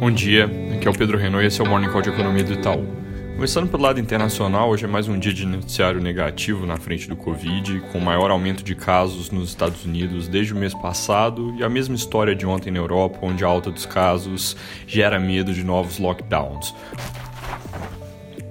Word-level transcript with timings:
Bom 0.00 0.12
dia, 0.12 0.44
aqui 0.76 0.86
é 0.86 0.90
o 0.90 0.96
Pedro 0.96 1.18
Renault 1.18 1.42
e 1.42 1.48
esse 1.48 1.60
é 1.60 1.64
o 1.64 1.68
Morning 1.68 1.88
Call 1.88 2.02
de 2.02 2.10
Economia 2.10 2.44
do 2.44 2.52
Itaú. 2.52 2.86
Começando 3.34 3.68
pelo 3.68 3.82
lado 3.82 3.98
internacional, 3.98 4.70
hoje 4.70 4.84
é 4.84 4.86
mais 4.86 5.08
um 5.08 5.18
dia 5.18 5.34
de 5.34 5.44
noticiário 5.44 6.00
negativo 6.00 6.64
na 6.64 6.76
frente 6.76 7.08
do 7.08 7.16
Covid, 7.16 7.80
com 7.90 7.98
maior 7.98 8.30
aumento 8.30 8.62
de 8.62 8.76
casos 8.76 9.32
nos 9.32 9.48
Estados 9.48 9.84
Unidos 9.84 10.28
desde 10.28 10.52
o 10.52 10.56
mês 10.56 10.72
passado 10.72 11.52
e 11.58 11.64
a 11.64 11.68
mesma 11.68 11.96
história 11.96 12.32
de 12.32 12.46
ontem 12.46 12.70
na 12.70 12.78
Europa, 12.78 13.18
onde 13.22 13.44
a 13.44 13.48
alta 13.48 13.72
dos 13.72 13.86
casos 13.86 14.56
gera 14.86 15.18
medo 15.18 15.52
de 15.52 15.64
novos 15.64 15.98
lockdowns. 15.98 16.72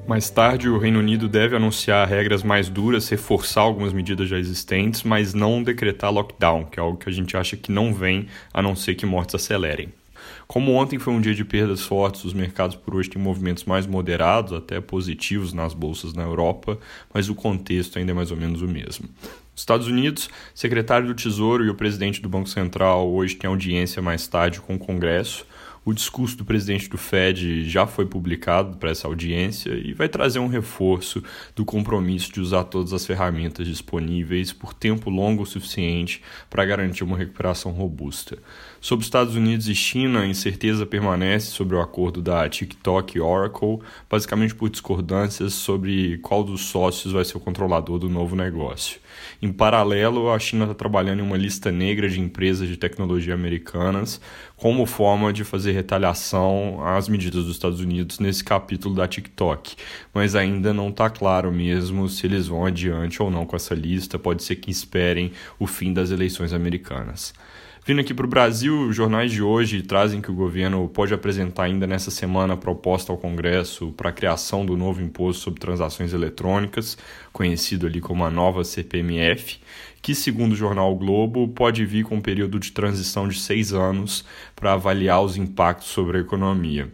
Mais 0.06 0.30
tarde, 0.30 0.68
o 0.68 0.78
Reino 0.78 1.00
Unido 1.00 1.30
deve 1.30 1.56
anunciar 1.56 2.06
regras 2.10 2.44
mais 2.44 2.68
duras, 2.68 3.08
reforçar 3.08 3.62
algumas 3.62 3.94
medidas 3.94 4.28
já 4.28 4.38
existentes, 4.38 5.02
mas 5.02 5.34
não 5.34 5.64
decretar 5.64 6.12
lockdown, 6.12 6.66
que 6.66 6.78
é 6.78 6.84
algo 6.84 6.98
que 6.98 7.10
a 7.10 7.14
gente 7.14 7.38
acha 7.38 7.56
que 7.56 7.72
não 7.72 7.94
vem, 7.94 8.28
a 8.54 8.62
não 8.62 8.76
ser 8.76 8.96
que 8.96 9.06
mortes 9.06 9.36
acelerem. 9.36 9.94
Como 10.48 10.74
ontem 10.74 11.00
foi 11.00 11.14
um 11.14 11.22
dia 11.22 11.34
de 11.34 11.44
perdas 11.44 11.82
fortes, 11.82 12.24
os 12.24 12.34
mercados 12.34 12.76
por 12.76 12.96
hoje 12.96 13.10
têm 13.10 13.22
movimentos 13.22 13.64
mais 13.64 13.86
moderados, 13.86 14.54
até 14.54 14.80
positivos 14.80 15.54
nas 15.54 15.74
bolsas 15.74 16.14
na 16.14 16.24
Europa, 16.24 16.78
mas 17.14 17.30
o 17.30 17.36
contexto 17.36 18.00
ainda 18.00 18.12
é 18.12 18.16
mais 18.16 18.32
ou 18.32 18.38
menos 18.38 18.62
o 18.62 18.68
mesmo. 18.68 19.10
Estados 19.56 19.88
Unidos, 19.88 20.30
secretário 20.54 21.08
do 21.08 21.16
Tesouro 21.16 21.66
e 21.66 21.70
o 21.70 21.76
presidente 21.76 22.22
do 22.22 22.30
Banco 22.30 22.48
Central 22.48 23.10
hoje 23.10 23.36
têm 23.36 23.50
audiência 23.50 24.02
mais 24.02 24.28
tarde 24.28 24.62
com 24.62 24.76
o 24.76 24.80
Congresso. 24.80 25.46
O 25.88 25.94
discurso 25.94 26.36
do 26.36 26.44
presidente 26.44 26.90
do 26.90 26.98
Fed 26.98 27.64
já 27.64 27.88
foi 27.88 28.06
publicado 28.06 28.76
para 28.76 28.92
essa 28.92 29.08
audiência 29.08 29.72
e 29.72 29.94
vai 29.94 30.10
trazer 30.10 30.38
um 30.38 30.50
reforço 30.50 31.24
do 31.56 31.64
compromisso 31.64 32.30
de 32.30 32.42
usar 32.42 32.66
todas 32.66 32.92
as 32.92 33.06
ferramentas 33.06 33.66
disponíveis 33.66 34.52
por 34.52 34.74
tempo 34.74 35.10
longo 35.10 35.44
o 35.44 35.46
suficiente 35.46 36.22
para 36.50 36.66
garantir 36.66 37.06
uma 37.06 37.16
recuperação 37.18 37.72
robusta. 37.72 38.38
Sobre 38.82 39.04
os 39.04 39.08
Estados 39.08 39.38
Unidos 39.38 39.70
e 39.70 39.76
China, 39.76 40.24
a 40.24 40.28
incerteza 40.28 40.86
permanece 40.86 41.52
sobre 41.52 41.78
o 41.78 41.82
acordo 41.82 42.22
da 42.22 42.50
TikTok 42.50 43.18
e 43.18 43.22
Oracle, 43.22 43.80
basicamente 44.10 44.54
por 44.54 44.70
discordâncias 44.70 45.54
sobre 45.54 46.18
qual 46.18 46.44
dos 46.44 46.66
sócios 46.66 47.14
vai 47.14 47.24
ser 47.24 47.38
o 47.38 47.40
controlador 47.40 47.98
do 47.98 48.10
novo 48.10 48.36
negócio. 48.36 49.00
Em 49.42 49.54
paralelo, 49.54 50.30
a 50.32 50.38
China 50.38 50.66
está 50.66 50.76
trabalhando 50.76 51.20
em 51.20 51.24
uma 51.24 51.38
lista 51.38 51.72
negra 51.72 52.10
de 52.10 52.20
empresas 52.20 52.68
de 52.68 52.76
tecnologia 52.76 53.34
americanas 53.34 54.20
como 54.58 54.86
forma 54.86 55.32
de 55.32 55.44
fazer 55.44 55.77
retaliação 55.78 56.80
às 56.86 57.08
medidas 57.08 57.46
dos 57.46 57.56
Estados 57.56 57.80
Unidos 57.80 58.20
nesse 58.20 58.44
capítulo 58.44 58.96
da 58.96 59.08
TikTok, 59.08 59.76
mas 60.14 60.36
ainda 60.36 60.74
não 60.74 60.90
está 60.90 61.10
claro 61.10 61.52
mesmo 61.52 62.10
se 62.10 62.26
eles 62.26 62.48
vão 62.48 62.66
adiante 62.66 63.22
ou 63.22 63.30
não 63.30 63.46
com 63.46 63.56
essa 63.56 63.74
lista. 63.74 64.18
Pode 64.20 64.44
ser 64.44 64.56
que 64.58 64.72
esperem 64.72 65.32
o 65.60 65.68
fim 65.68 65.94
das 65.94 66.12
eleições 66.12 66.52
americanas. 66.52 67.34
Vindo 67.88 68.02
aqui 68.02 68.14
para 68.14 68.26
o 68.26 68.30
Brasil, 68.30 68.82
os 68.82 68.94
jornais 68.94 69.32
de 69.32 69.42
hoje 69.42 69.82
trazem 69.82 70.20
que 70.20 70.30
o 70.30 70.34
governo 70.34 70.90
pode 70.90 71.14
apresentar 71.14 71.64
ainda 71.64 71.88
nessa 71.88 72.12
semana 72.12 72.54
a 72.54 72.58
proposta 72.58 73.14
ao 73.14 73.18
Congresso 73.18 73.94
para 73.94 74.10
a 74.10 74.12
criação 74.12 74.66
do 74.66 74.76
novo 74.76 75.02
imposto 75.02 75.44
sobre 75.44 75.62
transações 75.62 76.12
eletrônicas, 76.12 76.98
conhecido 77.32 77.88
ali 77.88 78.02
como 78.02 78.26
a 78.26 78.30
nova 78.30 78.66
CPMF, 78.66 79.62
que, 80.02 80.14
segundo 80.14 80.52
o 80.52 80.58
jornal 80.58 80.94
Globo, 80.98 81.48
pode 81.48 81.86
vir 81.86 82.04
com 82.04 82.16
um 82.16 82.22
período 82.22 82.60
de 82.60 82.74
transição 82.74 83.26
de 83.26 83.40
seis 83.40 83.72
anos 83.72 84.26
para 84.54 84.74
avaliar 84.74 85.24
os 85.24 85.38
impactos 85.38 85.88
sobre 85.88 86.18
a 86.18 86.20
economia. 86.20 86.92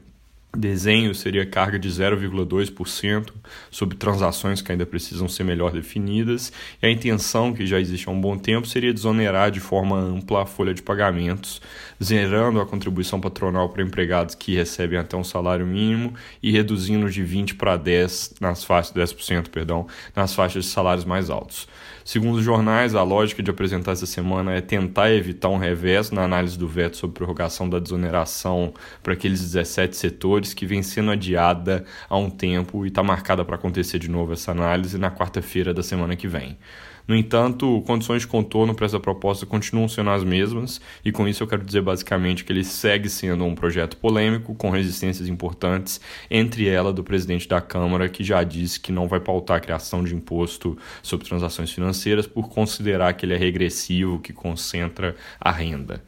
Desenho 0.56 1.16
seria 1.16 1.48
carga 1.48 1.80
de 1.80 1.90
0,2% 1.90 3.34
sobre 3.72 3.98
transações 3.98 4.62
que 4.62 4.72
ainda 4.72 4.86
precisam 4.86 5.28
ser 5.28 5.44
melhor 5.44 5.72
definidas, 5.72 6.54
e 6.80 6.86
a 6.86 6.92
intenção, 6.92 7.52
que 7.52 7.66
já 7.66 7.80
existe 7.80 8.08
há 8.08 8.12
um 8.12 8.22
bom 8.22 8.38
tempo, 8.38 8.68
seria 8.68 8.94
desonerar 8.94 9.50
de 9.50 9.60
forma 9.60 9.98
ampla 9.98 10.44
a 10.44 10.46
folha 10.46 10.72
de 10.72 10.84
pagamentos, 10.84 11.60
zerando 12.02 12.62
a 12.62 12.68
contribuição 12.68 13.20
patronal 13.20 13.70
para 13.70 13.82
empregados 13.82 14.36
que 14.36 14.54
recebem 14.54 15.00
até 15.00 15.18
um 15.18 15.24
salário 15.24 15.66
mínimo 15.66 16.14
e 16.42 16.52
reduzindo 16.52 17.10
de 17.10 17.24
20 17.24 17.56
para 17.56 17.76
10 17.76 18.36
nas 18.40 18.64
faixas 18.64 18.94
10%, 18.94 19.50
perdão, 19.50 19.88
nas 20.16 20.36
faixas 20.36 20.66
de 20.66 20.70
salários 20.70 21.04
mais 21.04 21.32
altos. 21.32 21.68
Segundo 22.06 22.36
os 22.36 22.44
jornais, 22.44 22.96
a 22.96 23.02
lógica 23.02 23.42
de 23.42 23.50
apresentar 23.50 23.94
essa 23.94 24.06
semana 24.06 24.52
é 24.54 24.60
tentar 24.60 25.10
evitar 25.12 25.48
um 25.48 25.58
revés 25.58 26.12
na 26.12 26.24
análise 26.24 26.60
do 26.60 26.68
veto 26.68 26.98
sobre 26.98 27.16
prorrogação 27.16 27.70
da 27.70 27.80
desoneração 27.80 28.74
para 29.02 29.14
aqueles 29.14 29.40
17 29.40 29.96
setores 29.96 30.43
que 30.52 30.66
vem 30.66 30.82
sendo 30.82 31.12
adiada 31.12 31.86
há 32.10 32.18
um 32.18 32.32
tempo 32.32 32.84
e 32.84 32.88
está 32.88 33.04
marcada 33.04 33.46
para 33.46 33.56
acontecer 33.56 34.00
de 34.00 34.10
novo 34.10 34.34
essa 34.34 34.50
análise 34.50 34.98
na 34.98 35.12
quarta-feira 35.12 35.76
da 35.76 35.84
semana 35.84 36.16
que 36.16 36.28
vem. 36.28 36.58
No 37.06 37.16
entanto, 37.16 37.84
condições 37.86 38.22
de 38.22 38.28
contorno 38.28 38.74
para 38.74 38.86
essa 38.86 39.00
proposta 39.00 39.46
continuam 39.46 39.90
sendo 39.90 40.10
as 40.10 40.24
mesmas, 40.24 40.80
e 41.04 41.12
com 41.12 41.28
isso 41.28 41.44
eu 41.44 41.48
quero 41.48 41.64
dizer 41.64 41.82
basicamente 41.82 42.46
que 42.46 42.54
ele 42.54 42.64
segue 42.64 43.10
sendo 43.10 43.44
um 43.44 43.54
projeto 43.54 43.98
polêmico, 43.98 44.56
com 44.56 44.70
resistências 44.70 45.28
importantes, 45.28 46.00
entre 46.32 46.68
ela 46.68 46.94
do 46.94 47.04
presidente 47.04 47.48
da 47.48 47.60
Câmara, 47.60 48.08
que 48.08 48.24
já 48.24 48.42
disse 48.42 48.80
que 48.80 48.92
não 48.92 49.08
vai 49.08 49.20
pautar 49.20 49.58
a 49.58 49.60
criação 49.60 50.02
de 50.02 50.16
imposto 50.16 50.78
sobre 51.02 51.28
transações 51.28 51.72
financeiras 51.72 52.26
por 52.26 52.48
considerar 52.48 53.14
que 53.14 53.26
ele 53.26 53.34
é 53.34 53.38
regressivo, 53.38 54.20
que 54.20 54.32
concentra 54.32 55.14
a 55.42 55.52
renda. 55.52 56.02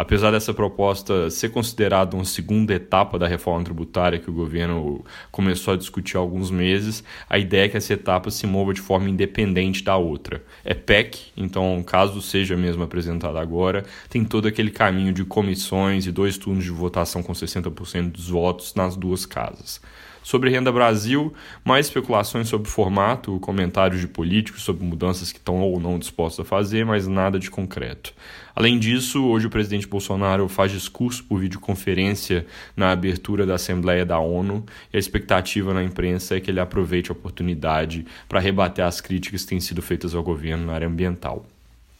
Apesar 0.00 0.30
dessa 0.30 0.54
proposta 0.54 1.28
ser 1.28 1.48
considerada 1.48 2.14
uma 2.14 2.24
segunda 2.24 2.72
etapa 2.72 3.18
da 3.18 3.26
reforma 3.26 3.64
tributária 3.64 4.20
que 4.20 4.30
o 4.30 4.32
governo 4.32 5.04
começou 5.32 5.74
a 5.74 5.76
discutir 5.76 6.16
há 6.16 6.20
alguns 6.20 6.52
meses, 6.52 7.02
a 7.28 7.36
ideia 7.36 7.64
é 7.64 7.68
que 7.68 7.76
essa 7.76 7.94
etapa 7.94 8.30
se 8.30 8.46
mova 8.46 8.72
de 8.72 8.80
forma 8.80 9.10
independente 9.10 9.82
da 9.82 9.96
outra. 9.96 10.40
É 10.64 10.72
PEC, 10.72 11.32
então, 11.36 11.82
caso 11.84 12.22
seja 12.22 12.56
mesmo 12.56 12.84
apresentada 12.84 13.40
agora, 13.40 13.84
tem 14.08 14.24
todo 14.24 14.46
aquele 14.46 14.70
caminho 14.70 15.12
de 15.12 15.24
comissões 15.24 16.06
e 16.06 16.12
dois 16.12 16.38
turnos 16.38 16.62
de 16.62 16.70
votação 16.70 17.20
com 17.20 17.32
60% 17.32 18.12
dos 18.12 18.28
votos 18.28 18.76
nas 18.76 18.94
duas 18.94 19.26
casas. 19.26 19.80
Sobre 20.28 20.50
Renda 20.50 20.70
Brasil, 20.70 21.32
mais 21.64 21.86
especulações 21.86 22.48
sobre 22.48 22.68
o 22.68 22.70
formato, 22.70 23.40
comentários 23.40 23.98
de 23.98 24.06
políticos 24.06 24.60
sobre 24.62 24.84
mudanças 24.84 25.32
que 25.32 25.38
estão 25.38 25.62
ou 25.62 25.80
não 25.80 25.98
dispostos 25.98 26.44
a 26.44 26.46
fazer, 26.46 26.84
mas 26.84 27.06
nada 27.06 27.38
de 27.38 27.50
concreto. 27.50 28.12
Além 28.54 28.78
disso, 28.78 29.24
hoje 29.24 29.46
o 29.46 29.50
presidente 29.50 29.88
Bolsonaro 29.88 30.46
faz 30.46 30.70
discurso 30.70 31.24
por 31.24 31.40
videoconferência 31.40 32.44
na 32.76 32.92
abertura 32.92 33.46
da 33.46 33.54
Assembleia 33.54 34.04
da 34.04 34.18
ONU 34.18 34.66
e 34.92 34.98
a 34.98 35.00
expectativa 35.00 35.72
na 35.72 35.82
imprensa 35.82 36.36
é 36.36 36.40
que 36.40 36.50
ele 36.50 36.60
aproveite 36.60 37.10
a 37.10 37.14
oportunidade 37.14 38.04
para 38.28 38.38
rebater 38.38 38.84
as 38.84 39.00
críticas 39.00 39.44
que 39.44 39.48
têm 39.48 39.60
sido 39.60 39.80
feitas 39.80 40.14
ao 40.14 40.22
governo 40.22 40.66
na 40.66 40.74
área 40.74 40.88
ambiental. 40.88 41.46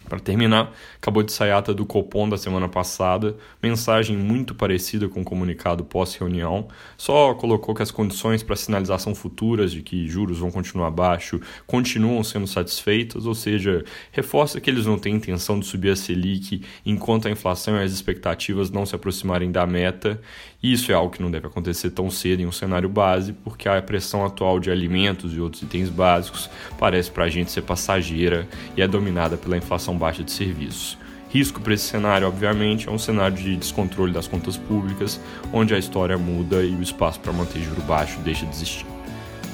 Para 0.08 0.18
terminar, 0.18 0.72
acabou 0.96 1.22
de 1.22 1.32
sair 1.32 1.50
a 1.50 1.58
ata 1.58 1.74
do 1.74 1.84
Copom 1.84 2.28
da 2.28 2.38
semana 2.38 2.68
passada, 2.68 3.36
mensagem 3.62 4.16
muito 4.16 4.54
parecida 4.54 5.08
com 5.08 5.20
o 5.20 5.24
comunicado 5.24 5.84
pós-reunião, 5.84 6.68
só 6.96 7.34
colocou 7.34 7.74
que 7.74 7.82
as 7.82 7.90
condições 7.90 8.42
para 8.42 8.56
sinalização 8.56 9.14
futuras 9.14 9.70
de 9.70 9.82
que 9.82 10.08
juros 10.08 10.38
vão 10.38 10.50
continuar 10.50 10.90
baixo 10.90 11.40
continuam 11.66 12.24
sendo 12.24 12.46
satisfeitas, 12.46 13.26
ou 13.26 13.34
seja, 13.34 13.84
reforça 14.10 14.60
que 14.60 14.70
eles 14.70 14.86
não 14.86 14.98
têm 14.98 15.14
intenção 15.14 15.60
de 15.60 15.66
subir 15.66 15.90
a 15.90 15.96
Selic 15.96 16.62
enquanto 16.86 17.28
a 17.28 17.30
inflação 17.30 17.76
e 17.76 17.82
as 17.82 17.92
expectativas 17.92 18.70
não 18.70 18.86
se 18.86 18.94
aproximarem 18.94 19.52
da 19.52 19.66
meta, 19.66 20.20
e 20.62 20.72
isso 20.72 20.90
é 20.90 20.94
algo 20.94 21.12
que 21.12 21.22
não 21.22 21.30
deve 21.30 21.46
acontecer 21.46 21.90
tão 21.90 22.10
cedo 22.10 22.40
em 22.40 22.46
um 22.46 22.52
cenário 22.52 22.88
base, 22.88 23.32
porque 23.32 23.68
a 23.68 23.80
pressão 23.82 24.24
atual 24.24 24.58
de 24.58 24.70
alimentos 24.70 25.34
e 25.34 25.40
outros 25.40 25.62
itens 25.62 25.88
básicos 25.88 26.50
parece 26.78 27.10
para 27.10 27.24
a 27.24 27.28
gente 27.28 27.50
ser 27.50 27.62
passageira 27.62 28.48
e 28.76 28.82
é 28.82 28.88
dominada 28.88 29.36
pela 29.36 29.56
inflação 29.56 29.96
baixa 29.98 30.24
de 30.24 30.30
serviços. 30.30 30.96
Risco 31.30 31.60
para 31.60 31.74
esse 31.74 31.84
cenário, 31.84 32.26
obviamente, 32.26 32.88
é 32.88 32.92
um 32.92 32.98
cenário 32.98 33.36
de 33.36 33.56
descontrole 33.56 34.12
das 34.12 34.26
contas 34.26 34.56
públicas, 34.56 35.20
onde 35.52 35.74
a 35.74 35.78
história 35.78 36.16
muda 36.16 36.62
e 36.62 36.74
o 36.74 36.82
espaço 36.82 37.20
para 37.20 37.32
manter 37.32 37.60
juro 37.60 37.82
baixo 37.82 38.18
deixa 38.20 38.46
de 38.46 38.52
existir. 38.52 38.86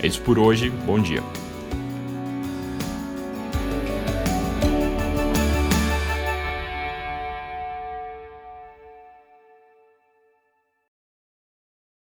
É 0.00 0.06
isso 0.06 0.20
por 0.20 0.38
hoje, 0.38 0.70
bom 0.86 1.00
dia. 1.00 1.22